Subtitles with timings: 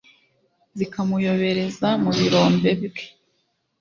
[0.77, 3.05] zikamuyobereza mu birombe bwe